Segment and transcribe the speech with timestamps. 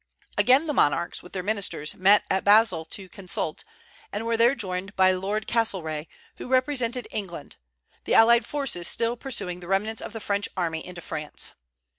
[0.35, 3.63] Again the monarchs, with their ministers, met at Basle to consult,
[4.11, 7.57] and were there joined by Lord Castlereagh, who represented England,
[8.05, 11.53] the allied forces still pursuing the remnants of the French army into France.